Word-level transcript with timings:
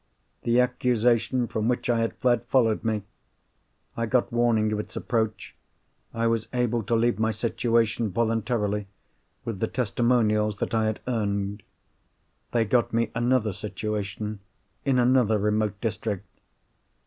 The 0.41 0.59
accusation 0.59 1.45
from 1.47 1.67
which 1.67 1.87
I 1.87 1.99
had 1.99 2.15
fled 2.15 2.43
followed 2.47 2.83
me. 2.83 3.03
I 3.95 4.07
got 4.07 4.31
warning 4.33 4.73
of 4.73 4.79
its 4.79 4.95
approach. 4.95 5.55
I 6.11 6.25
was 6.25 6.47
able 6.53 6.81
to 6.85 6.95
leave 6.95 7.19
my 7.19 7.29
situation 7.29 8.09
voluntarily, 8.09 8.87
with 9.45 9.59
the 9.59 9.67
testimonials 9.67 10.57
that 10.57 10.73
I 10.73 10.87
had 10.87 11.01
earned. 11.07 11.61
They 12.51 12.65
got 12.65 12.91
me 12.91 13.11
another 13.13 13.53
situation 13.53 14.39
in 14.83 14.97
another 14.97 15.37
remote 15.37 15.79
district. 15.81 16.25